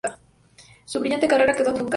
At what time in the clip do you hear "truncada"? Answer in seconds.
1.75-1.89